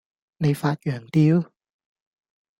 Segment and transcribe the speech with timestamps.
[0.37, 1.51] 你發羊吊?